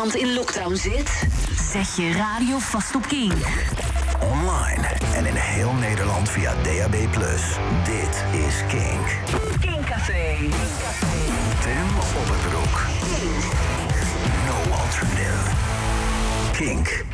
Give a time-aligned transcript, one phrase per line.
[0.00, 1.22] Nederland in lockdown zit?
[1.72, 3.32] Zet je radio vast op Kink.
[4.20, 6.92] Online en in heel Nederland via DAB+.
[7.84, 9.06] Dit is Kink.
[9.60, 10.36] Kink Café.
[11.60, 12.86] Tim op het broek.
[14.46, 15.50] No alternative.
[16.52, 17.04] Kink.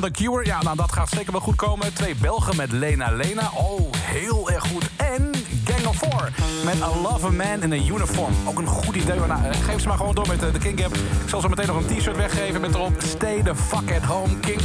[0.00, 0.46] Van The Cure.
[0.46, 1.94] Ja, nou dat gaat zeker wel goed komen.
[1.94, 3.50] Twee Belgen met Lena Lena.
[3.54, 4.90] Oh, heel erg goed.
[4.96, 5.30] En
[5.64, 6.30] Gang of Four
[6.64, 8.34] met I Love a Man in a Uniform.
[8.46, 9.18] Ook een goed idee.
[9.18, 10.94] Nou, geef ze maar gewoon door met de King Gap.
[10.94, 14.38] Ik zal zo meteen nog een t-shirt weggeven met erop Stay the fuck at home,
[14.40, 14.60] King.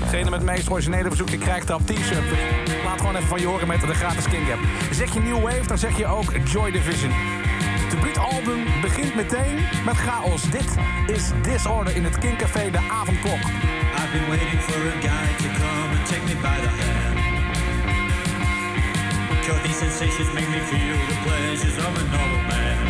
[0.00, 2.24] Degene met het meest originele verzoek, die krijgt dat t-shirt.
[2.84, 4.58] Laat gewoon even van je horen met de gratis King Gap.
[4.92, 7.12] Zeg je New Wave, dan zeg je ook Joy Division.
[7.90, 10.42] Debuutalbum begint meteen met chaos.
[10.42, 10.76] Dit
[11.06, 13.40] is Disorder in het Café de avondklok.
[14.10, 17.18] I've been waiting for a guy to come and take me by the hand.
[19.64, 22.87] These sensations make me feel the pleasures of a normal man.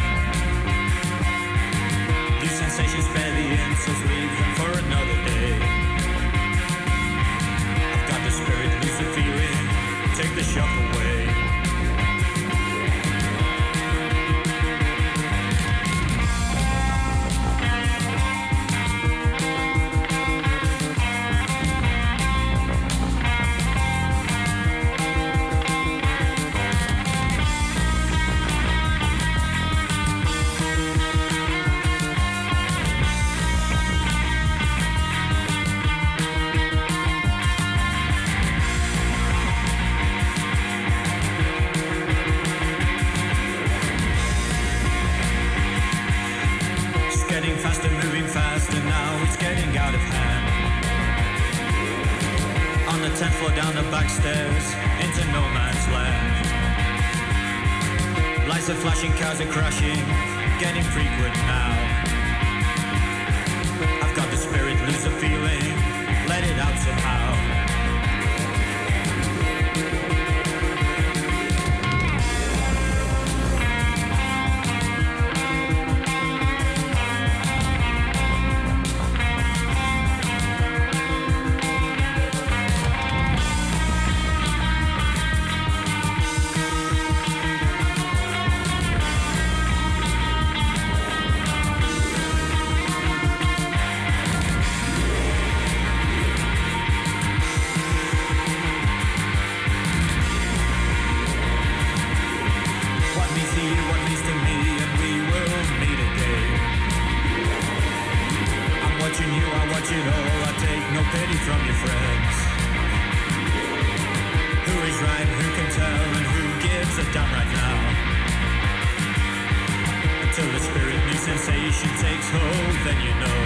[122.30, 123.40] Hold, then you know.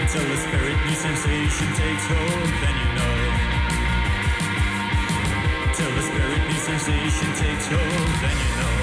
[0.00, 3.16] Until the spirit new sensation takes hold, then you know.
[5.74, 8.75] Till the spirit new sensation takes hold, then you know.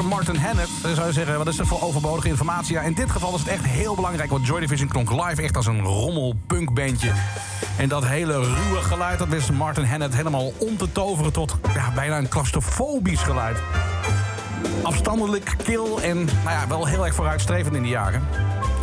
[0.00, 0.70] Producer Martin Hannett.
[0.82, 2.74] Dan zou je zeggen, wat is er voor overbodige informatie?
[2.74, 4.30] Ja, in dit geval is het echt heel belangrijk.
[4.30, 7.12] Want Joy Division klonk live echt als een rommel punkbandje.
[7.76, 11.32] En dat hele ruwe geluid, dat wist Martin Hannett helemaal om te toveren...
[11.32, 13.58] tot ja, bijna een claustrofobisch geluid.
[14.82, 18.22] Afstandelijk, kil en nou ja, wel heel erg vooruitstrevend in die jaren.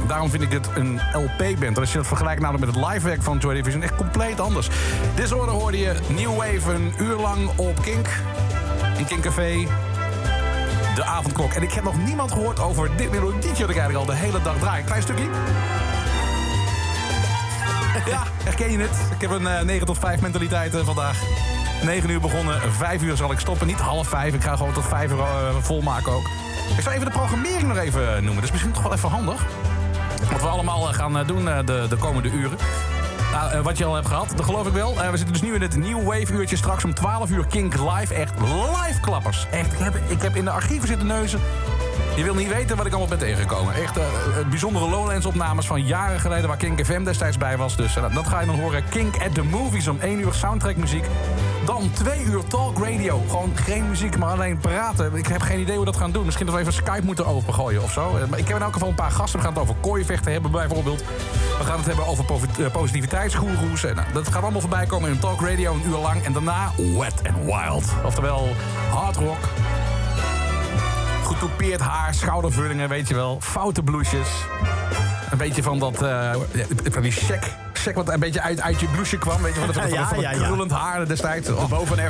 [0.08, 1.80] Daarom vind ik het een LP-band.
[1.80, 3.82] Als je dat vergelijkt namelijk met het livewerk van Joy Division...
[3.82, 4.70] echt compleet anders.
[5.16, 8.08] Dit orde hoorde je New Wave een uur lang op Kink.
[8.98, 9.68] In Kink Café.
[10.98, 11.54] De avondklok.
[11.54, 13.62] En ik heb nog niemand gehoord over dit melodietje...
[13.62, 14.84] dat ik eigenlijk al de hele dag draai.
[14.84, 15.26] Klein stukje.
[18.06, 18.98] Ja, herken je het?
[19.16, 21.22] Ik heb een eh, 9 tot 5 mentaliteit eh, vandaag.
[21.84, 23.68] 9 uur begonnen, 5 uur zal ik stoppen.
[23.68, 26.30] Niet half 5, ik ga gewoon tot 5 uur eh, volmaken ook.
[26.78, 28.36] Ik zal even de programmering nog even noemen.
[28.36, 29.46] Dat is misschien toch wel even handig.
[30.32, 32.58] Wat we allemaal gaan doen de, de komende uren.
[33.46, 35.02] Eh, wat je al hebt gehad, dat geloof ik wel.
[35.02, 36.56] Eh, we zitten dus nu in het New Wave uurtje.
[36.56, 38.14] Straks om 12 uur Kink Live.
[38.14, 39.48] Echt live klappers.
[39.52, 41.40] Echt, ik heb, ik heb in de archieven zitten neuzen.
[42.16, 43.74] Je wil niet weten wat ik allemaal ben tegengekomen.
[43.74, 44.04] Echt eh,
[44.50, 46.48] bijzondere Lowlands-opnames van jaren geleden...
[46.48, 47.76] waar Kink FM destijds bij was.
[47.76, 48.90] Dus dat ga je dan horen.
[48.90, 51.06] Kink at the Movies om 1 uur soundtrackmuziek.
[51.66, 53.24] Dan 2 uur talk radio.
[53.30, 55.16] Gewoon geen muziek, maar alleen praten.
[55.16, 56.26] Ik heb geen idee hoe we dat gaan doen.
[56.26, 58.12] Misschien dat we even Skype moeten opengooien of zo.
[58.30, 59.40] Maar Ik heb in elk geval een paar gasten.
[59.40, 61.04] We gaan het over kooivechten hebben bijvoorbeeld.
[61.68, 62.26] We gaan het hebben over
[62.60, 63.84] eh, positiviteitsgoeroes.
[63.84, 66.24] En, nou, dat gaat allemaal voorbij komen in een talk radio een uur lang.
[66.24, 67.84] En daarna Wet and Wild.
[68.06, 68.48] Oftewel
[68.90, 69.38] hard rock,
[71.24, 73.38] Getoupeerd haar, schoudervullingen, weet je wel.
[73.42, 74.28] Foute blouses.
[75.32, 76.02] Een beetje van dat...
[76.02, 76.36] eh,
[76.84, 77.54] van die check,
[77.88, 79.42] check wat een beetje uit, uit je blouseje kwam.
[79.42, 80.46] Weet je, van, dat- van, dat- Ja, van dat ja, ja.
[80.46, 81.50] krullend haar destijds.
[81.50, 81.70] Oh.
[81.70, 81.98] Boven.
[81.98, 82.10] Ja,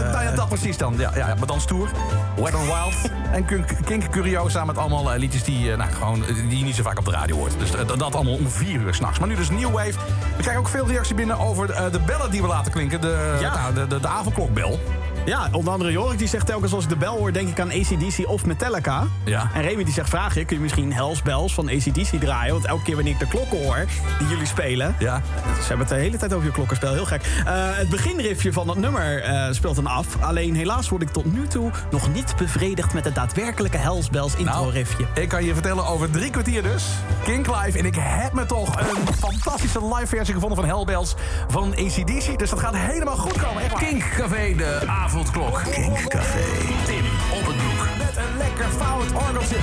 [0.00, 0.94] nou ja, dat precies dan.
[0.98, 1.88] Ja, ja, maar dan stoer.
[2.36, 3.10] Wet and Wild.
[3.32, 3.44] En
[3.84, 6.82] Kink, Curiosa met allemaal eh, liedjes die, eh, nou, gewoon, eh, die je niet zo
[6.82, 7.52] vaak op de radio hoort.
[7.58, 9.18] Dus dat allemaal om vier uur s'nachts.
[9.18, 9.92] Maar nu dus New Wave.
[10.36, 13.00] We krijgen ook veel reactie binnen over de bellen die we laten klinken.
[13.00, 13.54] De, Ja.
[13.54, 14.80] nou, de, de, de avondklokbel.
[15.28, 17.32] Ja, onder andere Jorik die zegt telkens als ik de bel hoor...
[17.32, 19.06] denk ik aan ACDC of Metallica.
[19.24, 19.50] Ja.
[19.54, 22.52] En Remy die zegt, vraag je, kun je misschien Hells Bells van ACDC draaien?
[22.52, 23.86] Want elke keer wanneer ik de klokken hoor
[24.18, 24.96] die jullie spelen...
[24.98, 25.22] Ja.
[25.44, 27.22] Ze hebben het de hele tijd over je klokkenspel, heel gek.
[27.22, 30.06] Eh, het beginriffje van dat nummer eh, speelt dan af.
[30.20, 32.94] Alleen helaas word ik tot nu toe nog niet bevredigd...
[32.94, 35.02] met het daadwerkelijke Hells Bells intro-riffje.
[35.02, 36.84] Nou, ik kan je vertellen over drie kwartier dus.
[37.24, 37.78] Kink Live.
[37.78, 41.14] En ik heb me toch een fantastische live versie gevonden van Hellbells
[41.48, 42.38] van ACDC.
[42.38, 43.62] Dus dat gaat helemaal goed komen.
[43.62, 43.74] Echt.
[43.74, 44.82] Kink Café, de
[45.18, 45.62] avondklok.
[45.70, 46.44] Kink Café.
[46.84, 47.04] Tim
[47.38, 47.88] op het broek.
[47.98, 49.56] Met een lekker fout orgeltje.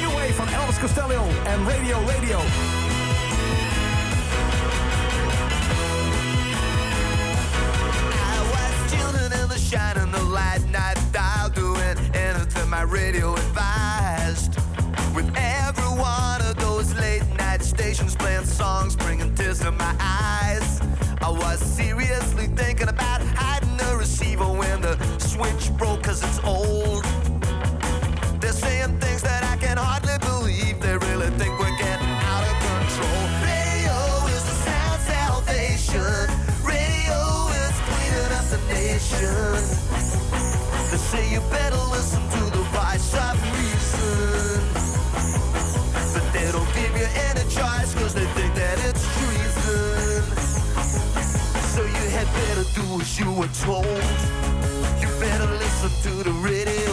[0.00, 2.38] New Wave van Elvis Costello en Radio Radio.
[8.12, 13.34] I was tuning in the shine and the light night dial doing anything my radio
[13.34, 14.54] advised.
[15.14, 20.80] With every one of those late night stations playing songs, bringing tears to my eyes.
[21.22, 22.88] I was seriously thinking
[25.34, 27.02] switch broke cause it's old.
[28.40, 30.78] They're saying things that I can hardly believe.
[30.78, 33.22] They really think we're getting out of control.
[33.42, 33.98] Radio
[34.30, 36.22] is the sound salvation.
[36.62, 37.18] Radio
[37.50, 39.58] is cleaning up the nation.
[40.90, 44.62] They say you better listen to the voice of reason.
[46.14, 50.22] But they don't give you any choice cause they think that it's treason.
[51.74, 54.43] So you had better do as you were told.
[55.84, 56.92] Listen to the radio.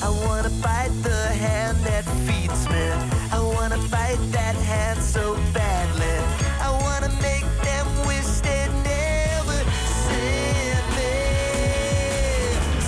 [0.00, 2.86] I wanna fight the hand that feeds me.
[3.30, 6.16] I wanna fight that hand so badly.
[6.62, 9.58] I wanna make them wish they'd never
[10.06, 11.12] seen me.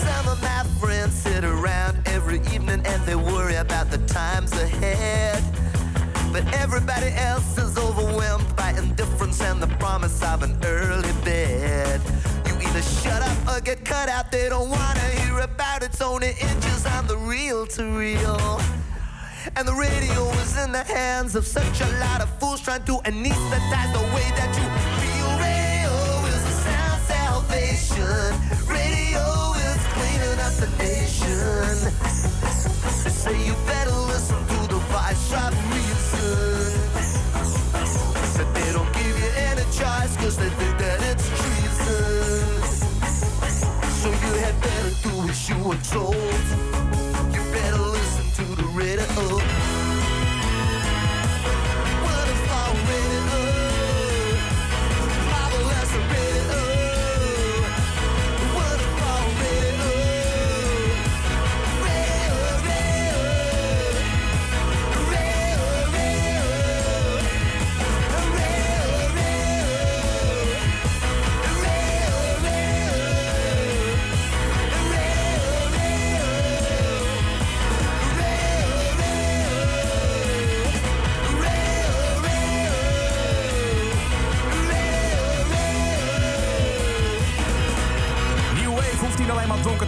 [0.07, 5.45] Some of my friends sit around every evening and they worry about the times ahead.
[6.33, 8.64] But everybody else is overwhelmed by
[8.97, 12.01] indifference and the promise of an early bed.
[12.47, 14.31] You either shut up or get cut out.
[14.31, 15.87] They don't wanna hear about it.
[15.87, 18.61] it's only inches on the reel to reel.
[19.57, 22.95] And the radio is in the hands of such a lot of fools trying to
[23.11, 24.67] anesthetize the way that you
[25.01, 25.31] feel.
[25.43, 25.95] Radio
[26.33, 28.27] is the sound salvation.
[28.71, 29.25] Radio
[29.69, 31.75] is cleaning up the nation.
[33.03, 36.84] They say you better listen to the voice of reason.
[39.79, 42.63] Choice cause they think that it's treason.
[44.01, 46.84] So you had better do as you were told.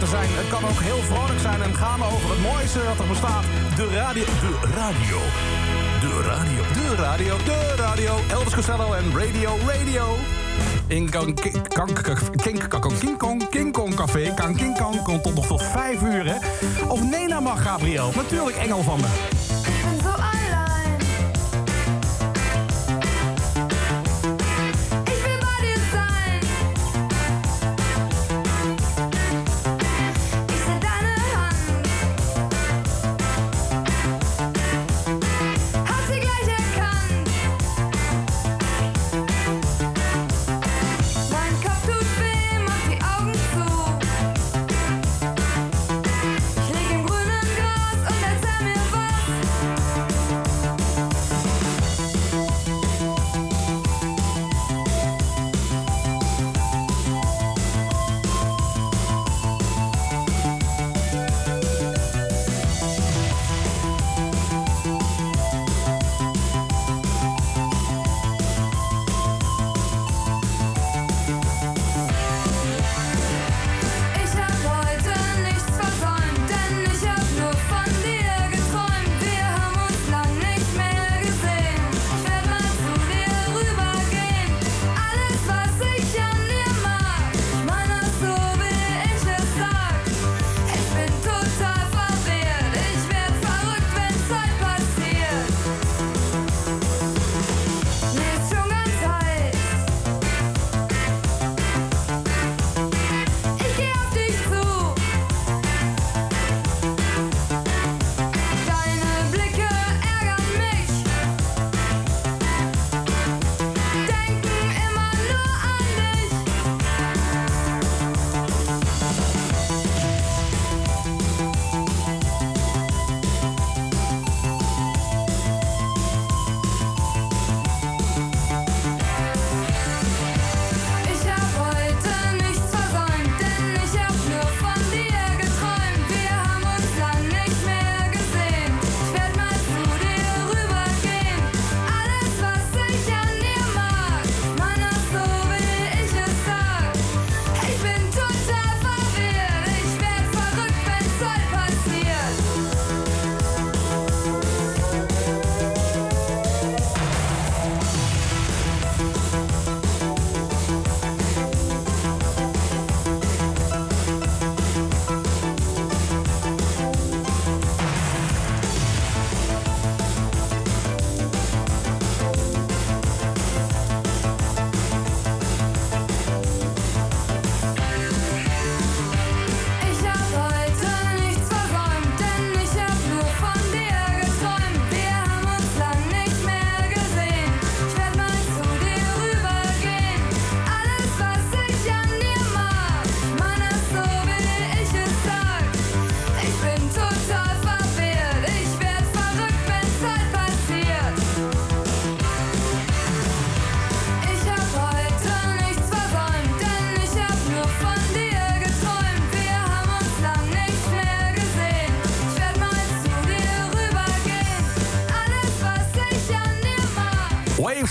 [0.09, 0.29] Zijn.
[0.29, 3.43] Het kan ook heel vrolijk zijn en gaan over het mooiste wat er bestaat.
[3.75, 4.25] De radio.
[4.25, 5.17] De radio.
[6.05, 6.61] De radio.
[6.73, 7.37] De radio.
[7.45, 8.13] De radio.
[8.29, 10.17] Elvis Costello en Radio Radio.
[10.87, 11.33] In King Kong
[13.49, 14.33] King Kong Café.
[14.33, 16.37] Kan King Kong komt tot nog tot vijf uur?
[16.87, 18.11] Of Nena mag, Gabriel.
[18.15, 19.36] Natuurlijk Engel van me.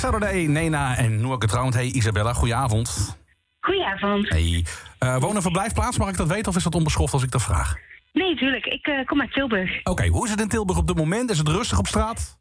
[0.06, 1.74] Saturday, Nena en Noor getrouwd.
[1.74, 3.18] Hey Isabella, goedenavond.
[3.60, 4.28] Goedenavond.
[4.28, 4.64] Hey.
[4.98, 7.42] Eh woon- en verblijfplaats, mag ik dat weten of is dat onbeschoft als ik dat
[7.42, 7.76] vraag?
[8.12, 8.66] Nee, tuurlijk.
[8.66, 9.80] Ik eh, kom uit Tilburg.
[9.84, 11.30] Oké, hoe is het in Tilburg op dit moment?
[11.30, 12.38] Is het rustig op straat?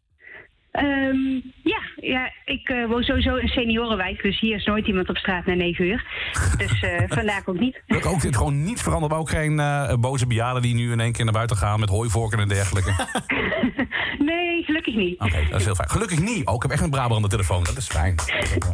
[0.72, 1.40] Ehm,
[2.66, 5.54] ik eh, woon sowieso in een seniorenwijk, dus hier is nooit iemand op straat na
[5.54, 6.06] 9 uur.
[6.58, 7.82] Dus eh, vandaar ook niet.
[7.88, 11.00] Ik ook dit gewoon niets veranderd, maar ook geen eh, boze bejaarden die nu in
[11.00, 12.90] één keer naar buiten gaan met hooivorken en dergelijke.
[12.90, 13.36] Oké,
[14.32, 15.20] nee, gelukkig niet.
[15.20, 15.90] dat is heel fijn.
[15.90, 16.48] Gelukkig niet.
[16.48, 17.64] Oh, ik heb echt een Brabander aan de telefoon.
[17.64, 18.16] Dat is fijn.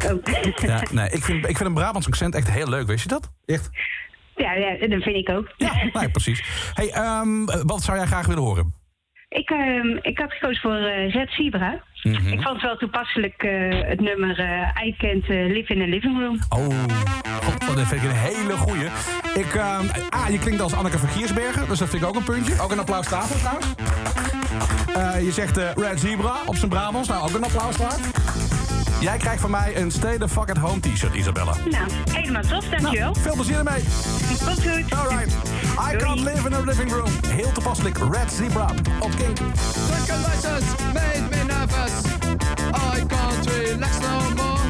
[0.06, 0.22] Oh.
[0.54, 2.86] Ja, nee, ik vind, ik vind een Brabants accent echt heel leuk.
[2.86, 3.32] Wist je dat?
[3.44, 3.70] Echt?
[4.36, 5.54] ja, ja, dat vind ik ook.
[5.56, 6.70] Ja, nee, precies.
[6.74, 8.74] Hey, ehm, wat zou jij graag willen horen?
[9.28, 10.78] Ik, ehm, ik had gekozen voor
[11.08, 11.82] Red Zebra.
[12.02, 12.28] Mhm.
[12.28, 15.84] Ik vond het wel toepasselijk eh, het nummer eh I Can't eh, Live in a
[15.84, 16.38] Living Room.
[16.48, 16.66] Oh,
[17.64, 18.84] God, dat vind ik een hele goeie.
[19.34, 22.24] Ik, ehm, ah, je klinkt als Anneke van Giersbergen, dus dat vind ik ook een
[22.24, 22.60] puntje.
[22.60, 23.66] Ook een applaus daarvoor trouwens.
[24.94, 28.00] Eh, je zegt Red Zebra op zijn Brabants, nou ook een applaus waard.
[29.00, 31.54] Jij krijgt van mij een Stay the Fuck at Home t-shirt, Isabella.
[31.70, 33.10] Nou, helemaal tof, dankjewel.
[33.10, 33.82] Nou, veel plezier ermee.
[34.44, 34.98] Komt goed.
[34.98, 35.32] Alright.
[35.92, 37.10] I can't live in a living room.
[37.26, 39.36] Heel toepasselijk, Red Zebra op Kink.
[39.88, 41.31] Tranquilizers made me
[41.62, 42.06] nervous.
[42.74, 44.64] I can't relax no more.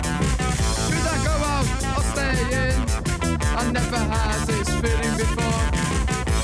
[0.87, 2.79] Should I go out or stay in?
[3.61, 5.63] I never had this feeling before.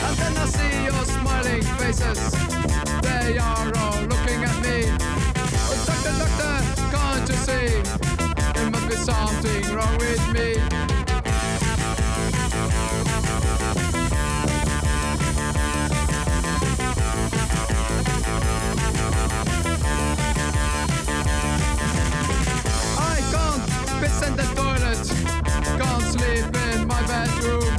[0.07, 2.21] And then I see your smiling faces.
[3.03, 4.79] They are all looking at me.
[5.69, 6.55] Oh, doctor, doctor,
[6.95, 7.69] can't you see?
[8.55, 10.98] There must be something wrong with me.
[27.01, 27.77] My bedroom.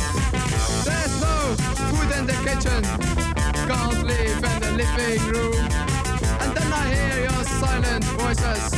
[0.86, 1.56] There's no
[1.90, 2.82] food in the kitchen.
[3.68, 5.56] Can't live in the living room.
[6.42, 8.72] And then I hear your silent voices.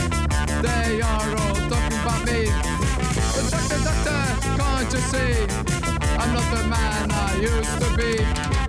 [0.62, 2.46] They are all talking about me.
[3.34, 4.22] But doctor, doctor,
[4.58, 5.34] can't you see?
[6.18, 8.61] I'm not the man I used to be.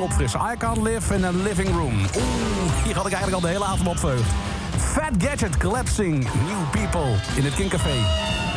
[0.00, 0.40] Opfrissen.
[0.40, 1.98] I can't live in a living room.
[2.16, 3.98] Oeh, hier had ik eigenlijk al de hele avond op.
[4.78, 8.49] Fat Gadget Collapsing New People in het Kinkcafé.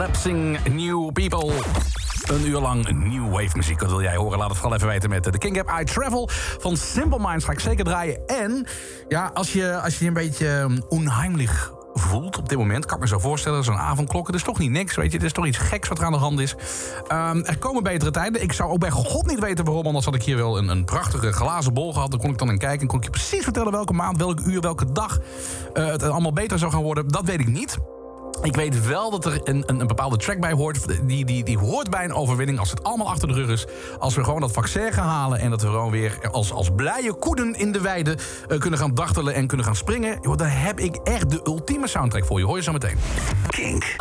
[0.00, 1.52] Collapsing New People.
[2.22, 3.80] Een uur lang new wave muziek.
[3.80, 4.38] Wat wil jij horen?
[4.38, 7.44] Laat het vooral even weten met de King Gap I Travel van Simple Minds.
[7.44, 8.26] Ga ik zeker draaien.
[8.26, 8.66] En
[9.08, 12.86] ja, als je als je, een beetje um, onheimlich voelt op dit moment...
[12.86, 14.26] kan ik me zo voorstellen, zo'n avondklok...
[14.26, 15.16] het is toch niet niks, weet je.
[15.16, 16.54] Het is toch iets geks wat er aan de hand is.
[17.08, 18.42] Ehm, er komen betere tijden.
[18.42, 19.86] Ik zou ook bij god niet weten waarom...
[19.86, 22.10] anders had ik hier wel een, een prachtige glazen bol gehad.
[22.10, 23.72] Daar kon ik dan in kijken en kon ik je precies vertellen...
[23.72, 25.18] welke maand, welk uur, welke dag
[25.72, 27.08] eh, het allemaal beter zou gaan worden.
[27.08, 27.78] Dat weet ik niet.
[28.42, 31.06] Ik weet wel dat er een, een, een bepaalde track bij hoort.
[31.08, 33.66] Die, die, die hoort bij een overwinning als het allemaal achter de rug is.
[33.98, 35.38] Als we gewoon dat vaccin gaan halen.
[35.38, 38.94] En dat we gewoon weer als, als blije koeden in de weide eh, kunnen gaan
[38.94, 40.18] dachtelen en kunnen gaan springen.
[40.20, 42.44] Joh, dan heb ik echt de ultieme soundtrack voor je.
[42.44, 42.98] Hoor je zo meteen.
[43.46, 43.94] Kink.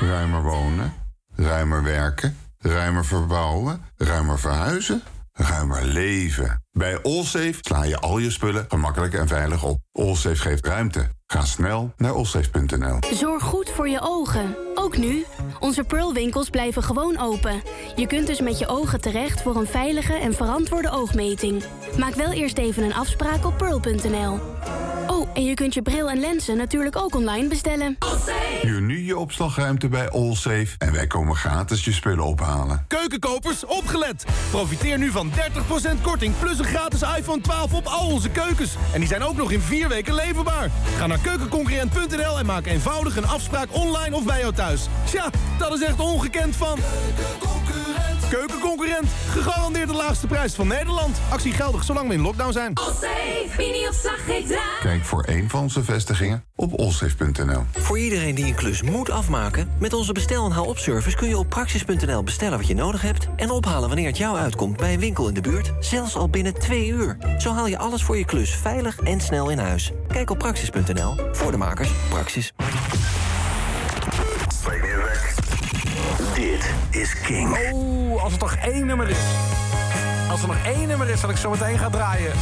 [0.00, 0.92] Ruimer wonen,
[1.36, 5.02] ruimer werken, ruimer verbouwen, ruimer verhuizen,
[5.34, 6.62] ruimer leven.
[6.70, 9.78] Bij Allsafe sla je al je spullen gemakkelijk en veilig op.
[9.92, 11.08] Allsafe geeft ruimte.
[11.26, 12.98] Ga snel naar allsafe.nl.
[13.14, 14.56] Zorg goed voor je ogen.
[14.84, 15.24] Ook nu.
[15.60, 17.62] Onze Pearl-winkels blijven gewoon open.
[17.96, 21.64] Je kunt dus met je ogen terecht voor een veilige en verantwoorde oogmeting.
[21.98, 24.38] Maak wel eerst even een afspraak op pearl.nl.
[25.06, 27.98] Oh, en je kunt je bril en lenzen natuurlijk ook online bestellen.
[28.62, 32.84] Huur nu je opslagruimte bij Allsafe en wij komen gratis je spullen ophalen.
[32.88, 34.24] Keukenkopers, opgelet!
[34.50, 38.76] Profiteer nu van 30% korting plus een gratis iPhone 12 op al onze keukens.
[38.92, 40.70] En die zijn ook nog in vier weken leverbaar.
[40.96, 44.73] Ga naar keukenconcurrent.nl en maak eenvoudig een afspraak online of bij jou thuis.
[45.04, 46.78] Tja, dat is echt ongekend van...
[48.30, 51.20] Keukenconcurrent, gegarandeerd de laagste prijs van Nederland.
[51.28, 52.72] Actie geldig zolang we in lockdown zijn.
[53.56, 54.18] Mini-opslag.
[54.80, 57.62] Kijk voor een van onze vestigingen op allsafe.nl.
[57.72, 59.70] Voor iedereen die een klus moet afmaken...
[59.78, 63.28] met onze bestel- en haal-op-service kun je op praxis.nl bestellen wat je nodig hebt...
[63.36, 65.72] en ophalen wanneer het jou uitkomt bij een winkel in de buurt.
[65.80, 67.16] Zelfs al binnen twee uur.
[67.38, 69.92] Zo haal je alles voor je klus veilig en snel in huis.
[70.08, 71.14] Kijk op praxis.nl.
[71.32, 72.52] Voor de makers, Praxis.
[76.90, 77.56] Is King.
[77.72, 79.18] Oeh, als er toch één nummer is.
[80.30, 82.32] Als er nog één nummer is dat ik zo meteen ga draaien.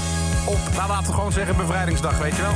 [0.45, 2.55] Op, nou laten we gewoon zeggen, bevrijdingsdag, weet je wel.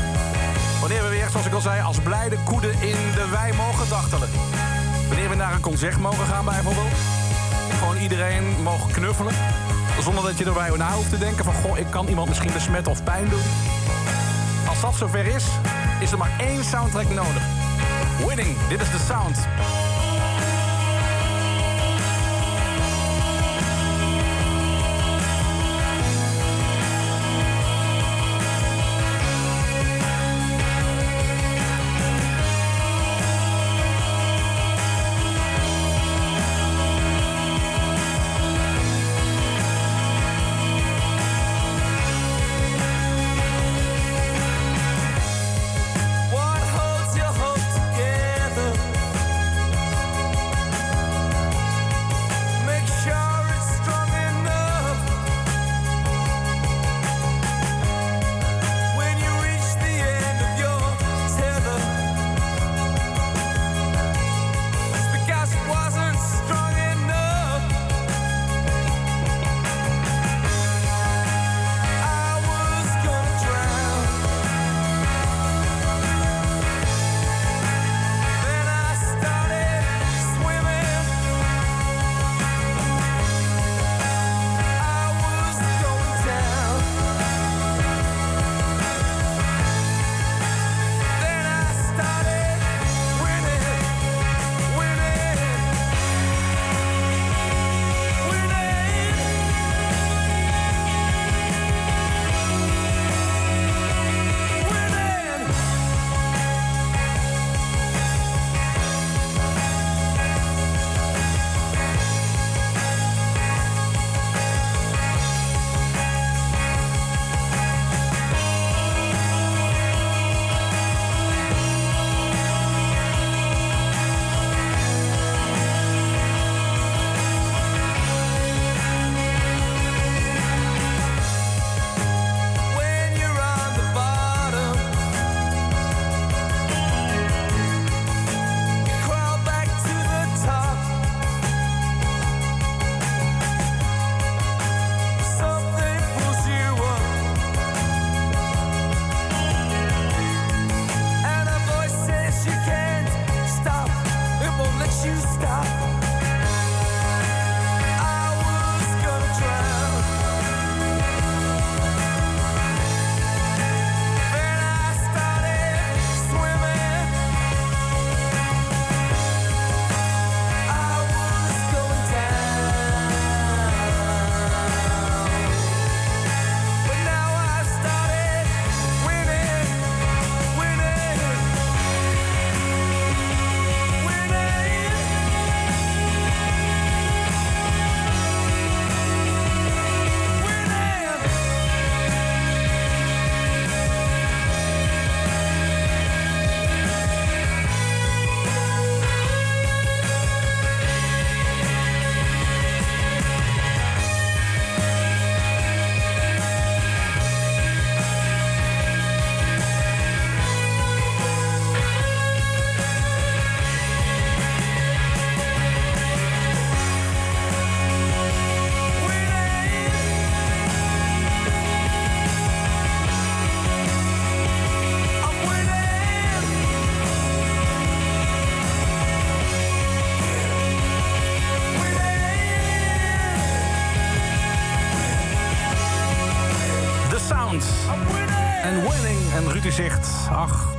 [0.81, 4.29] Wanneer we weer, zoals ik al zei, als blijde koeden in de wei mogen dachtelen.
[5.09, 6.94] Wanneer we naar een concert mogen gaan bijvoorbeeld.
[7.79, 9.35] Gewoon iedereen mogen knuffelen.
[10.00, 11.55] Zonder dat je erbij na hoeft te denken van...
[11.55, 13.42] goh, ik kan iemand misschien besmetten of pijn doen.
[14.68, 15.44] Als dat zover is,
[16.00, 17.42] is er maar één soundtrack nodig.
[18.26, 19.37] Winning, dit is de sound.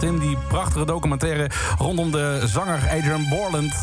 [0.08, 3.74] Tim, die prachtige documentaire rondom de zanger Adrian Borland...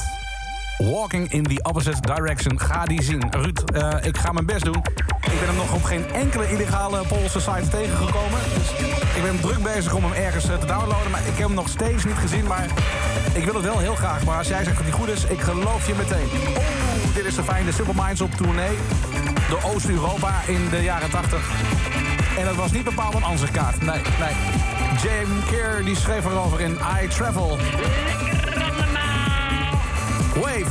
[0.78, 2.60] Walking in the Opposite Direction.
[2.60, 3.26] Ga die zien.
[3.30, 4.82] Ruud, eh, ik ga mijn best doen.
[5.20, 8.40] Ik ben hem nog op geen enkele illegale Poolse site tegengekomen.
[8.54, 8.70] Dus
[9.14, 11.10] ik ben druk bezig om hem ergens eh, te downloaden.
[11.10, 12.46] Maar ik heb hem nog steeds niet gezien.
[12.46, 12.66] Maar
[13.32, 14.24] ik wil het wel heel graag.
[14.24, 16.28] Maar als jij zegt dat hij goed is, ik geloof je meteen.
[16.56, 18.76] Oeh, dit is de fijne Simple Minds op tournee.
[19.48, 21.50] Door Oost-Europa in de jaren 80.
[22.38, 23.80] En dat was niet bepaald een ansichtkaart.
[23.80, 24.34] Nee, nee.
[25.02, 27.58] James Keir die schreef erover in I Travel.
[30.34, 30.70] Wave.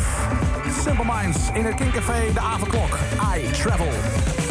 [0.84, 2.98] Simple Minds in het Kinkcafé de avondklok.
[3.38, 4.43] I Travel.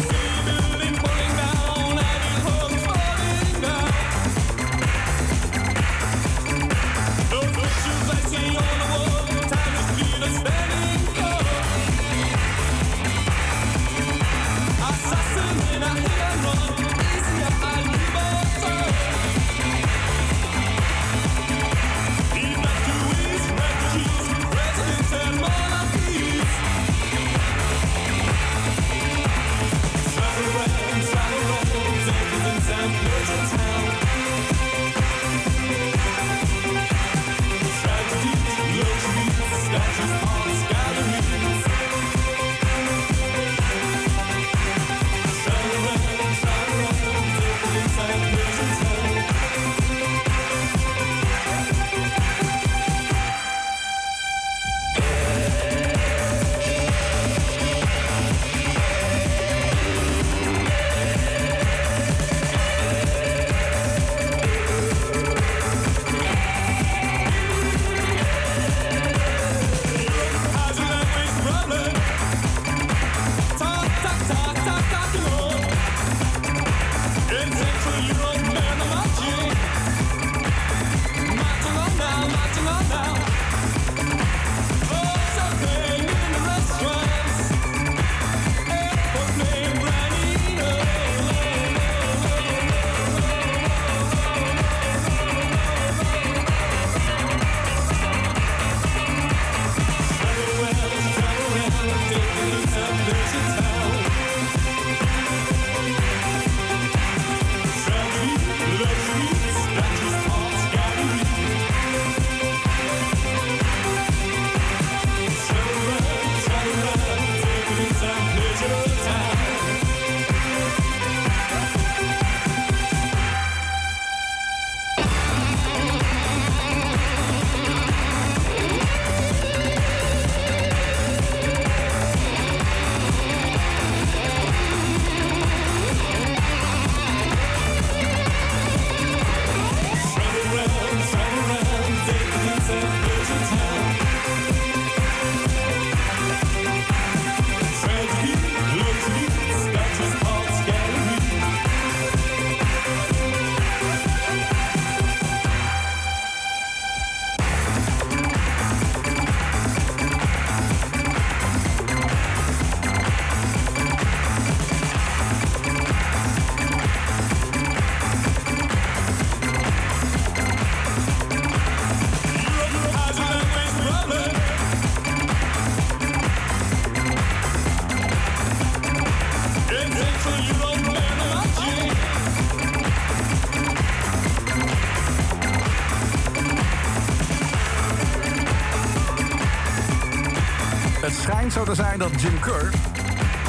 [191.75, 192.71] Zijn dat Jim Kerr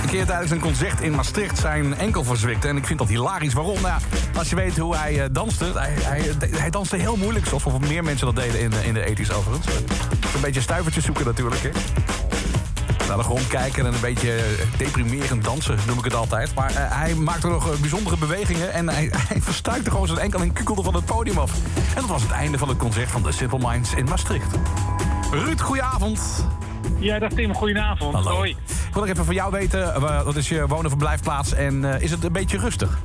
[0.04, 2.68] een keer tijdens een concert in Maastricht zijn enkel verzwikte.
[2.68, 3.54] En ik vind dat hilarisch.
[3.54, 3.82] Waarom?
[3.82, 4.02] Nou,
[4.38, 5.66] als je weet hoe hij eh, danste.
[5.76, 9.06] Hij, hij, hij danste heel moeilijk, zoals meer mensen dat deden in, de- in de
[9.06, 9.68] ethisch overigens.
[10.36, 11.70] Een beetje stuivertjes zoeken natuurlijk, hè.
[13.08, 14.40] Naar de grond kijken en een beetje
[14.78, 16.54] deprimerend dansen, noem ik het altijd.
[16.56, 20.42] Maar eh, hij maakte nog eh, bijzondere bewegingen en hij, hij verstuikte gewoon zijn enkel
[20.42, 21.52] en kukelde van het podium af.
[21.96, 24.56] En dat was het einde van het concert van de Simple Minds in Maastricht.
[25.32, 26.20] Ruud, goedenavond.
[27.04, 28.14] Ja, dag Tim, goedenavond.
[28.14, 28.30] Hallo.
[28.32, 28.50] Hoi.
[28.50, 31.94] Ik wil nog even van jou weten, eh, wat is je wonen- en verblijfplaats en
[31.96, 33.00] eh, is het een beetje rustig?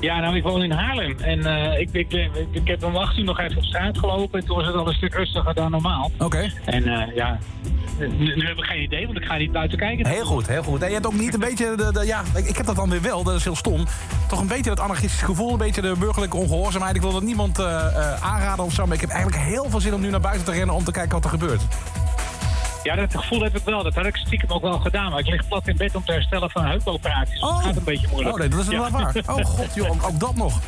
[0.00, 1.18] Ja, nou, ik woon in Haarlem.
[1.18, 4.40] En eh, ik, ik, ik, ik heb om 8 uur nog even op straat gelopen.
[4.40, 6.10] En toen was het al een stuk rustiger dan normaal.
[6.18, 6.52] Oké.
[6.64, 6.82] En
[7.14, 7.38] ja,
[7.98, 10.06] nu, nu heb ik geen idee, want ik ga niet buiten kijken.
[10.06, 10.80] Heel goed, heel goed.
[10.82, 12.90] En je hebt ook niet een beetje, de, de- ja, ik, ik heb dat dan
[12.90, 13.84] weer wel, dat is heel stom.
[14.28, 16.96] Toch een beetje dat anarchistisch gevoel, een beetje de burgerlijke ongehoorzaamheid.
[16.96, 17.60] Ik wil dat niemand
[18.22, 20.52] aanraden of zo, maar ik heb eigenlijk heel veel zin om nu naar buiten te
[20.52, 21.62] rennen om te kijken wat er gebeurt.
[22.86, 23.82] Ja, dat gevoel heb ik wel.
[23.82, 25.10] Dat had ik stiekem ook wel gedaan.
[25.10, 27.30] Maar ik lig plat in bed om te herstellen van een heupoperatie.
[27.32, 28.34] Dus dat gaat een beetje moeilijk.
[28.34, 28.80] Oh nee, dat is Ja.
[28.80, 29.14] wel waar.
[29.26, 30.60] Oh god, joh, ook, ook dat nog.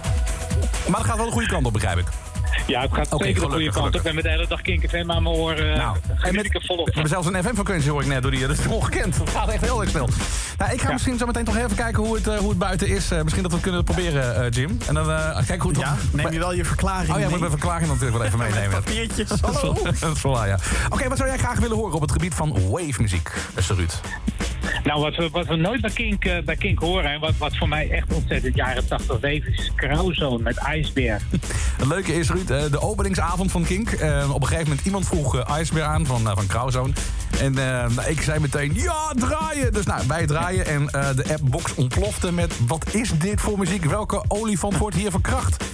[0.89, 2.07] Maar het gaat wel de goede kant op, begrijp ik.
[2.69, 4.01] Ja, het gaat Oké, zeker de goede kant op.
[4.05, 5.77] En met de hele dag Kink FM aan mijn oren.
[5.77, 8.47] Nou, en met, ik volop We hebben zelfs een FM-frequentie hoor ik net door die.
[8.47, 9.19] Dat is ongekend.
[9.19, 10.09] Het gaat echt heel erg snel.
[10.59, 12.89] Nou, ik ga misschien zo meteen toch even kijken hoe het, eh, hoe het buiten
[12.89, 13.11] is.
[13.11, 14.79] Eh, misschien dat we het kunnen proberen, eh, Jim.
[14.87, 17.39] En dan eh kijken hoe het Ja, neem je wel je verklaring Oh ja, moet
[17.39, 18.71] mijn verklaring natuurlijk wel even meenemen.
[18.83, 19.29] papiertjes.
[19.29, 20.59] Dat is wel- dat is wel ja.
[20.89, 23.93] Oké, wat zou jij graag willen horen op het gebied van wave-muziek, beste Ruud?
[24.85, 27.13] Nou, wat we, wat we nooit bij Kink, eh, bij Kink horen...
[27.13, 29.73] en wat, wat voor mij echt ontzettend jaren 80 weef is...
[29.75, 31.23] Krauwzoon met IJsberg.
[31.79, 33.91] Het leuke is, Ruud, eh, de openingsavond van Kink.
[33.91, 36.93] eh, op een gegeven moment iemand vroeg IJsbeer aan van, van Crowzone.
[37.41, 37.55] En
[38.09, 39.73] ik zei meteen, ja, draaien!
[39.73, 42.55] Dus nou, wij draaien en de appbox ontplofte met...
[42.67, 43.85] wat is dit voor muziek?
[43.85, 45.65] Welke olifant wordt hier verkracht?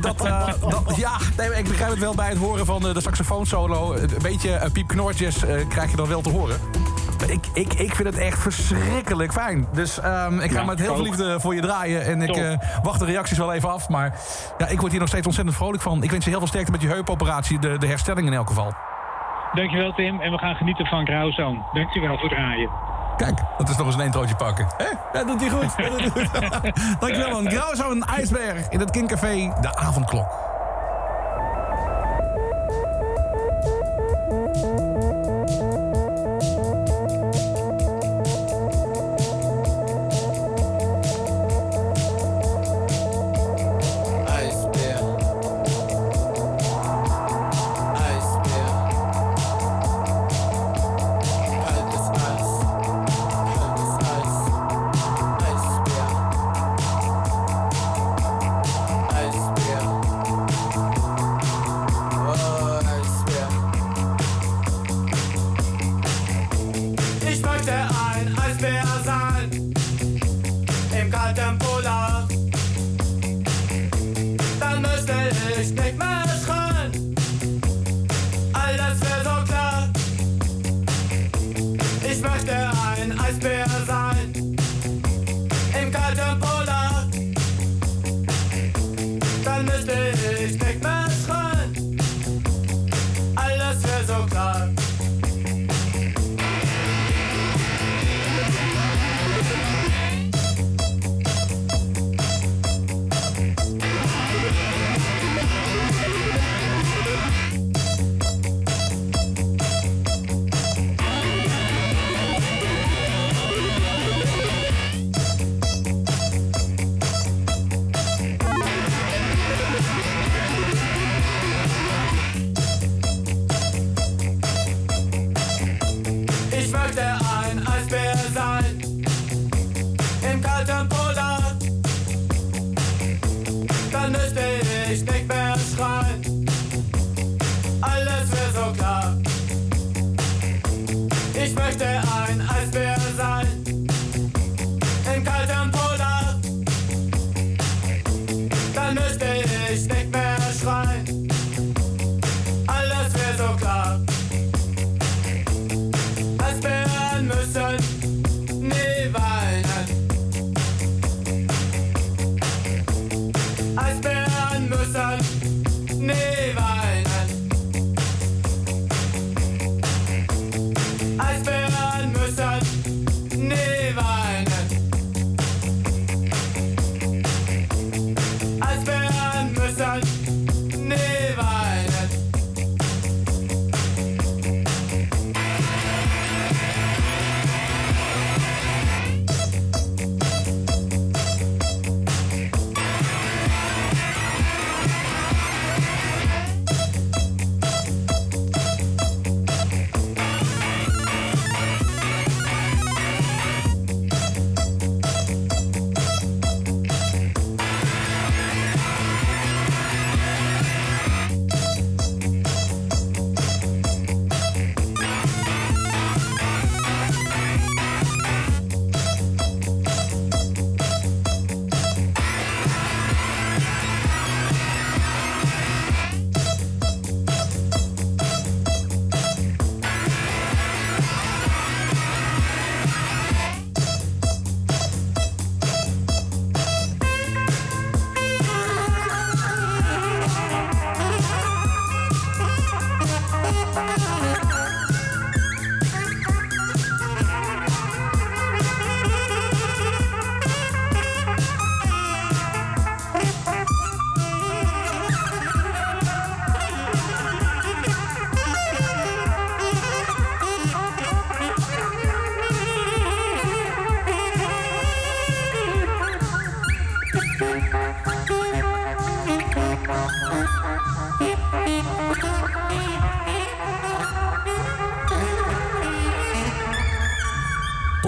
[0.00, 3.94] Dat, dat, ja, nee, ik begrijp het wel bij het horen van de saxofoonsolo.
[3.94, 5.36] Een beetje uh, piepknoortjes
[5.68, 6.60] krijg je dan wel te horen.
[7.26, 9.66] Ik, ik, ik vind het echt verschrikkelijk fijn.
[9.72, 12.04] Dus ehm, ik ga Ja, met heel veel liefde voor je draaien.
[12.04, 13.88] En ik eh, wacht de reacties wel even af.
[13.88, 14.12] Maar
[14.58, 16.02] ja, ik word hier nog steeds ontzettend vrolijk van.
[16.02, 17.58] Ik wens je heel veel sterkte met je heupoperatie.
[17.58, 18.72] De, de herstelling in elk geval.
[19.52, 20.20] Dankjewel Tim.
[20.20, 21.64] En we gaan genieten van Krauwzoon.
[21.72, 22.70] Dankjewel voor het draaien.
[23.16, 24.66] Kijk, dat is nog eens een introotje pakken.
[24.76, 24.86] Hè?
[25.12, 25.76] Dat doet hij goed.
[25.76, 27.00] Dat doet hij goed.
[27.00, 27.50] Dankjewel man.
[27.50, 29.52] Grauw een ijsberg in het Kinkcafé.
[29.60, 30.49] De avondklok.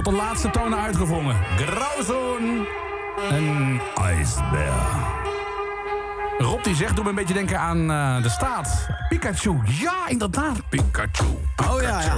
[0.03, 1.36] Tot de laatste tonen uitgevrongen.
[1.57, 2.66] Grauzone.
[3.30, 4.72] Een ijsbeer.
[6.38, 8.86] Rob die zegt, doe me een beetje denken aan eh, de staat.
[9.09, 9.61] Pikachu.
[9.64, 10.68] Ja, inderdaad.
[10.68, 11.24] Pikachu.
[11.70, 12.14] Oh ja, ja.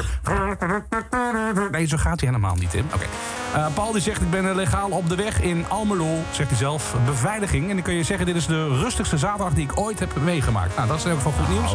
[1.70, 2.86] Nee, zo gaat hij helemaal niet, Tim.
[2.94, 3.04] Oké.
[3.54, 6.58] Eh, Paul die zegt, ik ben eh, legaal op de weg in Almelo, zegt hij
[6.58, 6.94] zelf.
[7.04, 7.68] Beveiliging.
[7.68, 10.76] En dan kun je zeggen, dit is de rustigste zaterdag die ik ooit heb meegemaakt.
[10.76, 11.74] Nou, dat is in geval goed nieuws.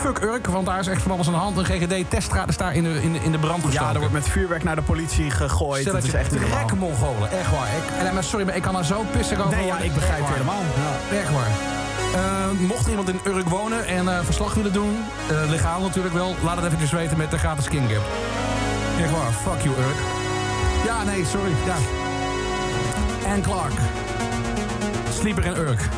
[0.00, 1.56] Fuck Urk, want daar is echt van alles aan de hand.
[1.56, 3.86] Een GGD-teststraat is daar in de, in de, in de brand gestoken.
[3.86, 5.80] Ja, er wordt met vuurwerk naar de politie gegooid.
[5.80, 7.68] Stel Dat is echt gekke Mongolen, echt waar.
[7.68, 10.20] Ik, en, maar sorry, maar ik kan daar zo pissig over Nee, ja, ik begrijp
[10.20, 10.62] het helemaal.
[11.10, 11.50] Echt waar.
[12.14, 14.96] Eh, mocht iemand in Urk wonen en eh, verslag willen doen,
[15.28, 18.04] eh, legaal natuurlijk wel, laat het eventjes weten met de gratis King Gap.
[19.00, 19.98] Echt waar, fuck you Urk.
[20.84, 21.76] Ja, nee, sorry, ja.
[23.26, 23.72] En Clark.
[25.10, 25.88] Sleeper in Urk.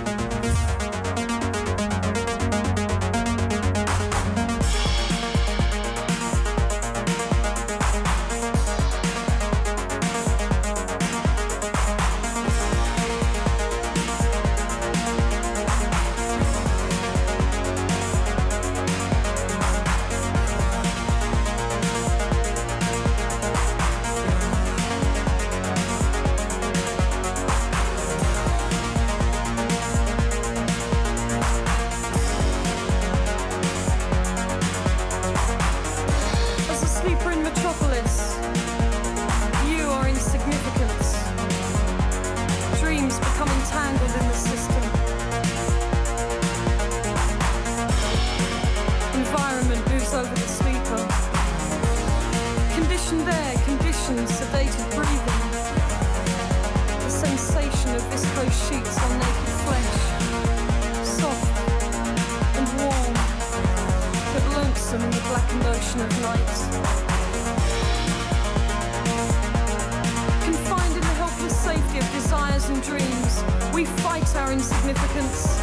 [72.83, 73.43] Dreams,
[73.75, 75.57] we fight our insignificance.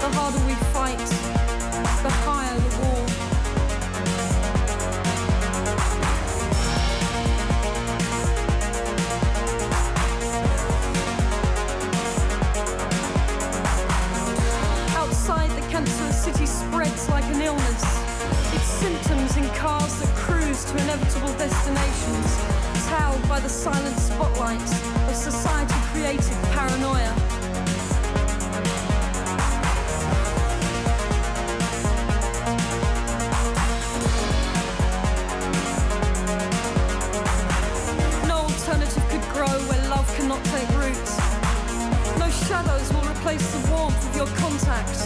[0.00, 0.98] The harder we fight,
[2.02, 3.06] the higher the wall.
[14.96, 17.84] Outside, the cancerous city spreads like an illness.
[18.54, 22.38] Its symptoms in cars that cruise to inevitable destinations,
[22.88, 24.72] towed by the silent spotlights
[25.08, 27.14] of society created paranoia.
[38.26, 40.96] No alternative could grow where love cannot take root.
[42.18, 44.96] No shadows will replace the warmth of your contact.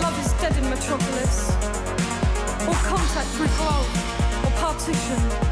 [0.00, 1.50] Love is dead in Metropolis.
[2.68, 5.43] All contact through glove or partition.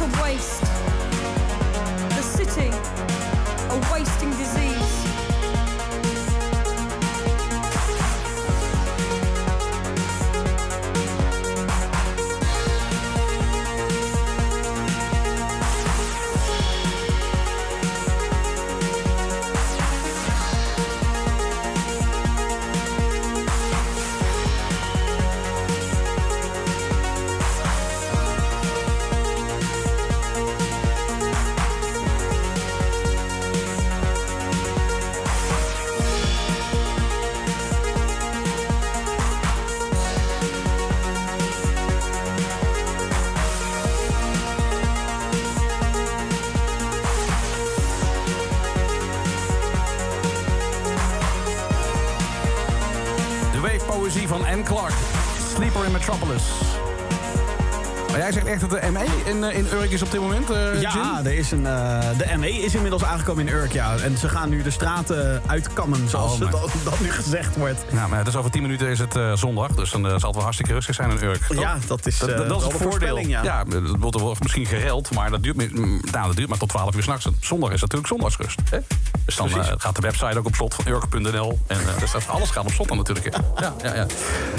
[0.00, 0.60] A waste.
[2.10, 2.70] The city,
[3.68, 4.77] a wasting disease.
[58.48, 61.32] Echt dat de ME in, eh, in Urk is op dit moment, eh, Ja, er
[61.32, 63.96] is een, eh, de ME is inmiddels aangekomen in Urk, ja.
[63.96, 66.50] En ze gaan nu de straten uitkammen, zoals Oh,
[66.84, 67.84] dat nu gezegd wordt.
[67.92, 70.42] Nou, maar dus over 10 minuten is het eh, zondag, dus dan zal het wel
[70.42, 71.42] hartstikke rustig zijn in Urk.
[71.48, 71.60] toch?
[71.60, 73.18] Ja, dat is, dat, eh, dat is het de voordeel.
[73.18, 73.64] ja.
[73.98, 77.02] dat wordt misschien gereld, maar dat duurt, mm, nou, dat duurt maar tot 12 uur
[77.02, 77.28] s'nachts.
[77.40, 78.60] Zondag is natuurlijk zondagsrust.
[78.70, 78.78] Hè?
[79.28, 81.58] Dus dan eh, gaat de website ook op slot van urk.nl.
[81.66, 83.34] En eh, dus dat, alles gaat op slot dan natuurlijk.
[83.34, 83.40] hè.
[83.64, 84.06] Ja, ja, ja.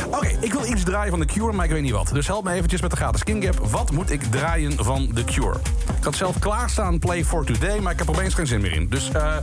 [0.05, 2.09] Oké, ik wil iets draaien van The Cure, maar ik weet niet wat.
[2.13, 3.57] Dus help me eventjes met de gratis King Gap.
[3.69, 5.59] Wat moet ik draaien van The Cure?
[5.97, 8.89] Ik had zelf klaarstaan Play for Today, maar ik heb opeens geen zin meer in.
[8.89, 9.35] Dus eh,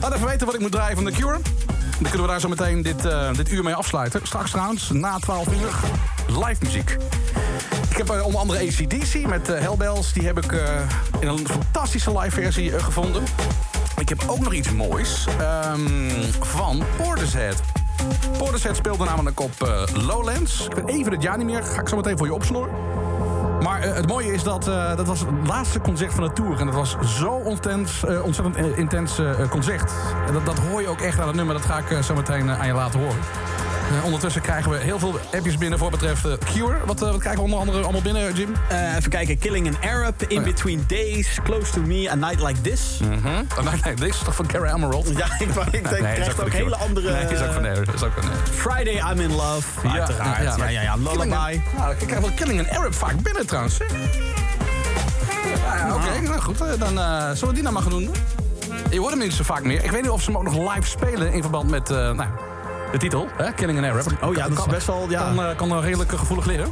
[0.00, 1.38] laat even weten wat ik moet draaien van The Cure.
[1.76, 3.02] Dan kunnen we daar zo meteen dit,
[3.36, 4.20] dit uur mee afsluiten.
[4.22, 5.70] Straks trouwens, na 12 uur,
[6.26, 6.96] live muziek.
[7.90, 10.12] Ik heb onder andere ACDC met Hellbells.
[10.12, 10.52] Die heb ik
[11.20, 13.22] in een fantastische live versie gevonden.
[14.02, 17.60] Ik heb ook nog iets moois ehm, van Portishead.
[18.38, 20.66] Portishead speelde namelijk op eh, Lowlands.
[20.66, 21.62] Ik weet even het jaar niet meer.
[21.62, 22.74] Ga ik zo meteen voor je opsnoren.
[23.62, 26.60] Maar eh, het mooie is dat eh, dat was het laatste concert van de tour.
[26.60, 29.92] En dat was zo ontzettend intens concert.
[30.26, 31.54] En dat, dat hoor je ook echt aan het nummer.
[31.54, 33.18] Dat ga ik zo meteen aan je laten horen.
[33.90, 36.76] Eh, ondertussen krijgen we heel veel appjes binnen voor betreft eh, Cure.
[36.84, 38.52] Wat, eh, wat krijgen we onder andere allemaal binnen, Jim?
[38.96, 39.38] Even kijken.
[39.38, 40.50] Killing an Arab, In Oh ja.
[40.52, 42.98] Between Days, Close to Me, A Night Like This.
[43.02, 43.10] Mhm.
[43.58, 45.08] Oh, nee, nee, dit is toch van Gary Emerald?
[45.16, 45.54] Ja, ik, ik
[45.90, 47.12] denk, Nee, is krijgt ook ook hele andere...
[47.12, 48.34] Nee, is ook van nee, is ook van nee.
[48.52, 50.42] Friday, I'm in Love, uiteraard.
[50.56, 51.30] Ja, ja, ja, Killing Lullaby.
[51.34, 53.78] an- Ja, ik krijg wel Killing an Arab vaak binnen trouwens.
[53.78, 53.84] hè?
[55.66, 56.60] Ja, ja, Oké, nou goed.
[56.60, 56.88] eh, Dan
[57.36, 58.10] zullen we die nou maar gaan doen.
[58.90, 59.84] Je hoort hem niet zo vaak meer.
[59.84, 61.88] Ik weet niet of ze hem ook nog live spelen in verband met...
[61.88, 62.24] nou,
[62.92, 63.52] de titel, hè?
[63.52, 64.06] Killing an Arab.
[64.22, 65.22] Oh ja, dat is best wel, ja.
[65.22, 66.68] Kan, eh, kan er redelijk gevoelig liggen.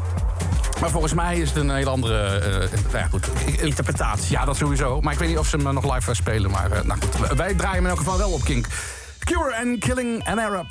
[0.80, 2.24] Maar volgens mij is het een hele andere...
[2.26, 2.58] eh,
[2.92, 3.28] nou ja, goed.
[3.60, 4.30] Interpretatie.
[4.30, 5.00] Ja, dat sowieso.
[5.00, 6.50] Maar ik weet niet of ze hem eh, nog live eh, spelen.
[6.50, 8.66] Maar eh, nou goed, wij draaien hem in elk geval wel op Kink.
[9.24, 10.66] Cure en Killing an Arab.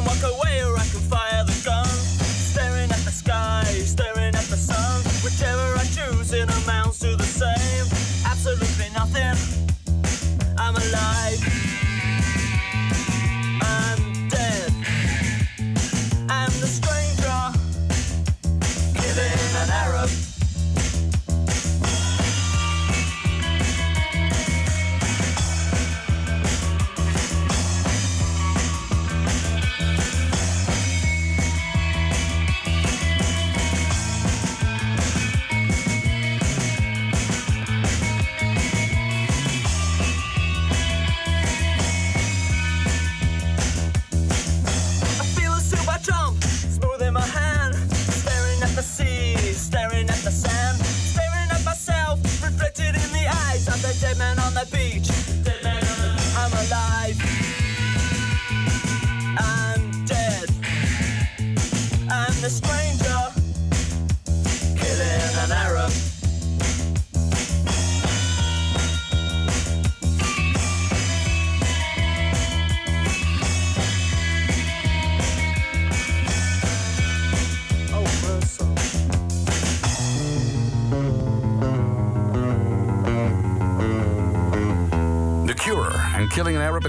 [0.00, 1.86] Can walk away, or I can fire the gun.
[1.86, 5.02] Staring at the sky, staring at the sun.
[5.24, 7.86] Whichever I choose, it amounts to the same.
[8.24, 9.36] Absolutely nothing.
[10.58, 11.49] I'm alive.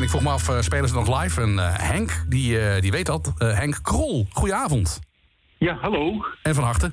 [0.01, 1.41] En ik vroeg me af, eh, spelen ze nog live?
[1.41, 3.33] En eh, Henk, die, eh, die weet dat.
[3.37, 4.99] Henk Krol, goedenavond.
[5.57, 6.25] Ja, hallo.
[6.43, 6.91] En van harte.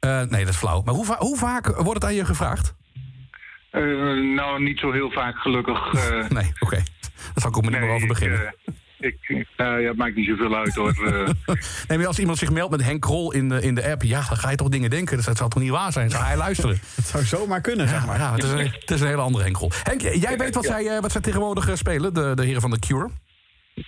[0.00, 0.82] Nee, dat is flauw.
[0.84, 2.74] Maar hoe, va- hoe vaak wordt het aan je gevraagd?
[4.34, 5.92] Nou, niet zo heel vaak gelukkig.
[6.38, 6.76] nee, oké.
[6.76, 8.54] Daar zal ik ook maar niet meer over beginnen.
[9.02, 10.90] Eh, ik, nou ja, het maakt niet zoveel uit hoor.
[11.46, 11.54] Eh,
[11.88, 14.02] Nee, maar als iemand zich meldt met Henk Krol in de, in de app...
[14.02, 15.16] ja, dan ga je toch dingen denken.
[15.16, 16.10] Dus dat zal toch niet waar zijn?
[16.10, 16.78] Zou hij luisteren?
[16.96, 18.18] Het zou zomaar kunnen, zeg maar.
[18.18, 19.70] Ja, het is, een, het is een hele andere Henk Krol.
[19.82, 22.70] Henk, jij weet wat, zij, eh, wat zij tegenwoordig eh, spelen, de, de heren van
[22.70, 23.08] The Cure?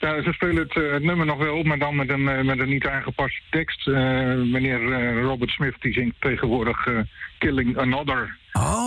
[0.00, 2.58] nou, ze spelen het, eh, het nummer nog wel, maar dan met een, eh, met
[2.58, 3.88] een niet aangepaste tekst.
[3.88, 3.94] Eh,
[4.34, 6.98] meneer eh, Robert Smith die zingt tegenwoordig eh,
[7.38, 8.36] Killing Another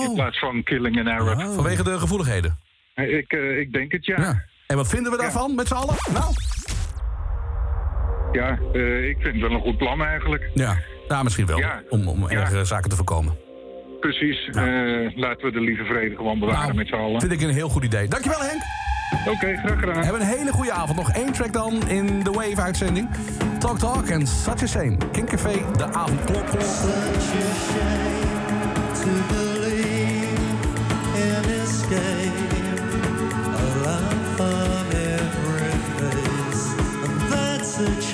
[0.04, 1.42] in plaats van Killing an Arab.
[1.42, 2.58] Vanwege de gevoeligheden?
[2.94, 4.44] Eh, ik, eh, ik denk het, ja.
[4.68, 5.96] En wat vinden we daarvan met z'n allen?
[6.14, 6.34] Nou?
[8.32, 10.50] Ja, eh, ik vind het wel een goed plan eigenlijk.
[10.54, 11.58] Ja, ja misschien wel.
[11.58, 11.82] Ja.
[11.90, 13.38] Om, om ergere zaken te voorkomen.
[14.00, 14.48] Precies.
[14.48, 14.54] Eh,
[15.16, 17.20] laten we de lieve vrede gewoon bewaren Nou, met z'n allen.
[17.20, 18.08] Vind ik een heel goed idee.
[18.08, 18.62] Dankjewel Henk.
[19.36, 20.04] Oké, graag gedaan.
[20.04, 20.98] Hebben een hele goede avond.
[20.98, 23.10] Nog één track dan in de Wave-uitzending.
[23.60, 24.98] Talk Talk en Such a Shame.
[25.12, 26.46] Kinkcafé, de avondklok.
[28.98, 29.47] to believe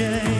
[0.03, 0.32] Yeah.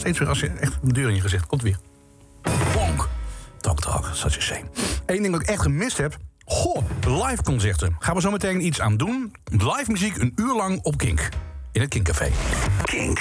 [0.00, 1.78] steeds weer als je echt een deur in je gezicht komt weer.
[2.72, 3.08] Bonk.
[3.60, 4.64] Talk talk, such a shame.
[5.06, 6.16] Eén ding dat ik echt gemist heb.
[6.44, 7.96] Goh, live concerten.
[7.98, 9.32] Gaan we zo meteen iets aan doen.
[9.44, 11.28] Live muziek een uur lang op Kink.
[11.72, 12.30] In het Kinkcafé.
[12.82, 13.20] Kink.